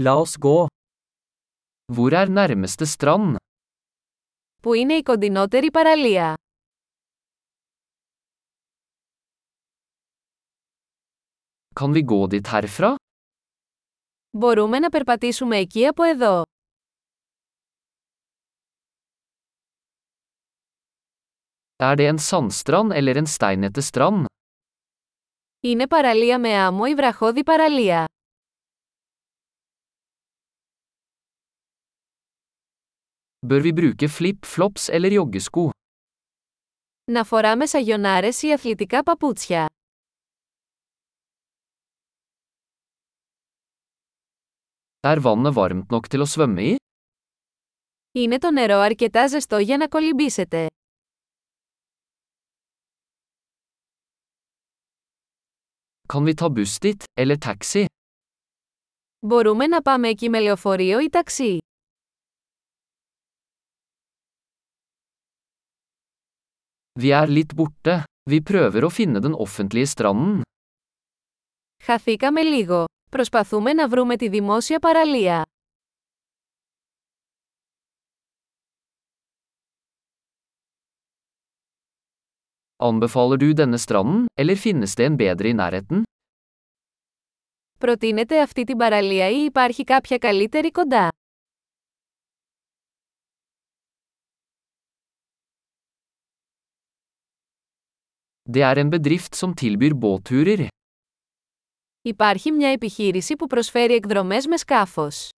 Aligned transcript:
La 0.00 0.12
oss 0.22 0.36
gå. 0.38 0.66
Hvor 1.92 2.12
er 2.12 2.28
nærmeste 2.28 2.86
strand? 2.86 3.36
Πού 4.62 4.72
είναι 4.74 4.94
η 4.94 5.02
κοντινότερη 5.02 5.70
παραλία; 5.70 6.34
Kan 11.80 11.92
vi 11.92 12.02
gå 12.04 12.26
dit 12.26 12.46
herfra? 12.46 12.94
Μπορούμε 14.30 14.78
να 14.78 14.88
περπατήσουμε 14.88 15.56
εκεί 15.56 15.86
από 15.86 16.02
εδώ. 16.02 16.42
Er 21.76 21.96
det 21.96 22.08
en 22.08 22.18
sandstrand 22.18 22.92
eller 22.92 23.16
en 23.16 23.26
steinete 23.26 23.82
strand? 23.92 24.24
Είναι 25.60 25.86
παραλία 25.86 26.38
με 26.38 26.54
άμμο 26.54 26.82
ή 26.88 26.94
βραχώδη 26.94 27.42
παραλία. 27.42 28.04
Bør 33.48 33.60
vi 33.64 33.70
bruke 33.72 34.08
flip-flops 34.08 34.88
eller 34.92 35.10
joggesko? 35.12 35.70
Να 37.10 37.24
φοράμε 37.24 37.66
σαγιονάρες 37.66 38.42
ή 38.42 38.52
αθλητικά 38.52 39.02
παπούτσια. 39.02 39.66
Er 45.00 45.18
vannet 45.26 45.54
varmt 45.58 45.88
nok 45.94 46.08
til 46.12 46.20
å 46.20 46.26
svømme 46.26 46.62
i? 46.62 46.76
Είναι 48.12 48.38
το 48.38 48.50
νερό 48.50 48.78
αρκετά 48.78 49.26
ζεστό 49.26 49.58
για 49.58 49.76
να 49.76 49.88
κολυμπήσετε. 49.88 50.66
Kan 56.12 56.24
vi 56.24 56.34
ta 56.34 56.48
buss 56.48 56.78
dit, 56.80 57.04
eller 57.20 57.36
taxi? 57.38 57.84
Μπορούμε 59.26 59.66
να 59.66 59.82
πάμε 59.82 60.08
εκεί 60.08 60.28
με 60.28 60.40
λεωφορείο 60.40 61.00
ή 61.00 61.08
ταξί. 61.08 61.58
Vi 66.98 67.10
er 67.14 67.30
litt 67.30 67.52
borte. 67.54 68.02
Vi 68.30 68.40
prøver 68.42 68.82
å 68.82 68.88
finne 68.90 69.20
den 69.22 69.34
offentlige 69.34 69.86
stranden. 69.86 70.42
Χαθήκαμε 71.82 72.42
λίγο. 72.42 72.84
Προσπαθούμε 73.10 73.72
να 73.72 73.88
βρούμε 73.88 74.16
τη 74.16 74.28
δημόσια 74.28 74.78
παραλία. 74.78 75.44
Anbefaler 82.76 83.36
du 83.36 83.52
denne 83.54 83.78
stranden, 83.78 84.26
eller 84.40 84.56
finnes 84.56 84.94
det 84.94 85.04
en 85.04 85.16
bedre 85.16 85.48
i 85.48 85.52
nærheten? 85.52 86.02
Προτείνετε 87.78 88.42
αυτή 88.42 88.64
την 88.64 88.76
παραλία 88.76 89.28
ή 89.28 89.44
υπάρχει 89.44 89.84
κάποια 89.84 90.18
καλύτερη 90.18 90.70
κοντά. 90.70 91.08
Det 98.52 98.62
er 98.62 98.78
en 98.80 98.90
bedrift 98.90 99.34
som 99.36 99.54
tilbyr 99.54 99.94
båtturer. 99.94 100.66
Υπάρχει 102.02 102.50
μια 102.52 102.68
επιχείρηση 102.68 103.36
που 103.36 103.46
προσφέρει 103.46 103.94
εκδρομές 103.94 104.46
με 104.46 104.56
σκάφος. 104.56 105.28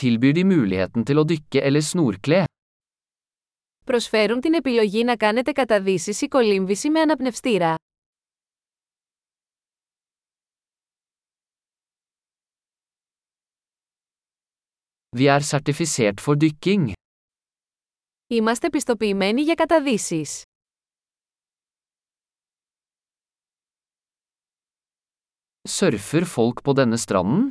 Tilbyr 0.00 0.32
de 0.34 0.44
muligheten 0.44 1.04
til 1.04 1.18
å 1.18 1.24
dykke 1.24 1.60
eller 1.62 1.80
snorkle? 1.80 2.44
Προσφέρουν 3.84 4.40
την 4.40 4.54
επιλογή 4.54 5.04
να 5.04 5.16
κάνετε 5.16 5.52
καταδύσεις 5.52 6.20
ή 6.20 6.28
κολύμβηση 6.28 6.90
με 6.90 7.00
αναπνευστήρα. 7.00 7.74
Vi 15.16 15.26
er 15.26 15.40
sertifisert 15.40 16.20
for 16.20 16.36
dykking. 16.36 16.92
Είμαστε 18.26 18.68
πιστοποιημένοι 18.70 19.42
για 19.42 19.54
καταδύσεις. 19.54 20.42
Surfer 25.68 26.24
folk 26.24 26.62
på 26.64 26.72
denne 26.72 26.96
stranden? 26.96 27.48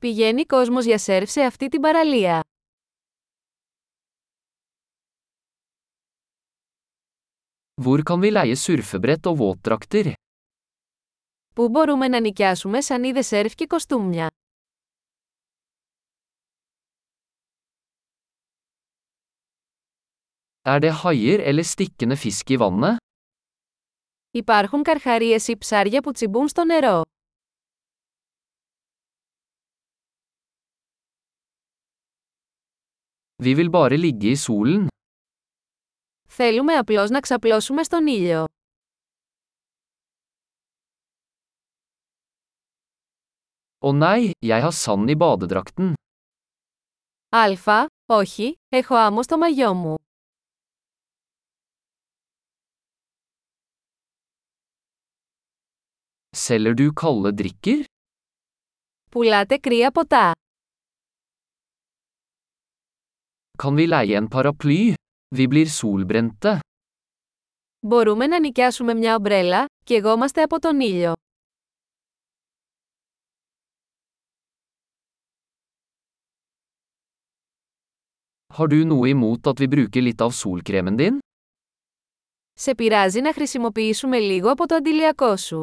Πηγαίνει 0.00 0.44
κόσμος 0.44 0.84
για 0.84 0.98
σερφ 0.98 1.30
σε 1.30 1.40
αυτή 1.42 1.68
την 1.68 1.80
παραλία. 1.80 2.40
Hvor 7.82 8.02
kan 8.02 8.20
vi 8.20 8.30
leie 8.30 8.56
surfebrett 8.56 9.26
og 9.26 9.36
våtdrakter? 9.38 10.12
Πού 11.54 11.68
μπορούμε 11.68 12.08
να 12.08 12.20
νοικιάσουμε 12.20 12.80
σανίδες 12.80 13.26
σερφ 13.26 13.54
και 13.54 13.66
κοστούμια; 13.66 14.26
Er 20.64 20.78
det 20.78 20.92
haier 21.02 21.40
eller 21.42 21.66
stikkende 21.66 22.16
fisk 22.16 22.50
i 22.50 22.56
vannet? 22.56 22.96
Υπάρχουν 24.30 24.82
καρχαρίες 24.82 25.48
ή 25.48 25.56
ψάρια 25.58 26.00
που 26.02 26.12
τσιμπούν 26.12 26.48
στο 26.48 26.64
νερό. 26.64 27.02
Vi 33.42 33.54
vil 33.54 33.70
bare 33.70 33.96
ligge 33.96 34.28
i 34.30 34.36
solen. 34.36 34.86
Θέλουμε 36.28 36.74
απλώς 36.74 37.10
να 37.10 37.20
ξαπλώσουμε 37.20 37.82
στον 37.82 38.06
ήλιο. 38.06 38.44
Å 43.82 43.90
nei, 43.92 44.30
jeg 44.50 44.62
har 44.62 44.72
sand 44.72 45.10
i 45.10 45.16
badedrakten. 45.16 45.92
Αλφα, 47.28 47.86
όχι, 48.06 48.54
έχω 48.68 48.94
άμμο 48.94 49.22
στο 49.22 49.38
μαγιό 49.38 49.74
μου. 49.74 49.94
Selger 56.42 56.74
du 56.74 56.92
kalde 56.92 57.30
drikker? 57.32 57.84
Πουλάτε 59.10 59.56
κρύα 59.56 59.90
ποτά. 59.90 60.32
Kan 63.62 63.74
vi 63.76 63.86
leie 63.86 64.16
en 64.16 64.28
paraply? 64.28 64.94
Vi 65.36 65.46
blir 65.46 65.66
solbrente. 65.66 66.58
Μπορούμε 67.86 68.26
να 68.26 68.40
νοικιάσουμε 68.40 68.94
μια 68.94 69.14
ομπρέλα, 69.14 69.64
και 69.84 69.94
εγώμαστε 69.94 70.42
από 70.42 70.58
τον 70.58 70.80
ήλιο. 70.80 71.12
Har 78.54 78.68
du 78.68 78.84
noe 78.84 79.08
imot 79.08 79.46
at 79.46 79.58
vi 79.60 79.68
bruker 79.68 80.02
litt 80.02 80.20
av 80.20 80.32
solkremen 80.32 80.96
din? 80.96 81.18
Σε 82.52 82.74
πειράζει 82.74 83.20
να 83.20 83.32
χρησιμοποιήσουμε 83.32 84.18
λίγο 84.18 84.50
από 84.50 84.66
το 84.66 84.74
αντιλιακό 84.74 85.36
σου. 85.36 85.62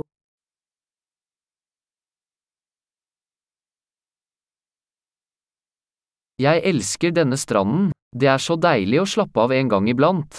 Jeg 6.39 6.61
elsker 6.63 7.11
denne 7.11 7.35
stranden. 7.35 7.89
Det 8.15 8.27
er 8.31 8.39
så 8.39 8.55
deilig 8.55 9.01
å 9.01 9.07
slappe 9.13 9.41
av 9.43 9.51
en 9.51 9.67
gang 9.71 9.89
iblant. 9.91 10.37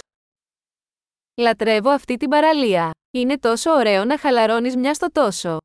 Λατρεύω 1.40 1.90
αυτή 1.90 2.16
την 2.16 2.28
παραλία. 2.28 2.90
Είναι 3.10 3.38
τόσο 3.38 3.70
ωραίο 3.70 4.04
να 4.04 4.18
χαλαρώνεις 4.18 4.76
μια 4.76 4.94
στο 4.94 5.10
τόσο. 5.12 5.56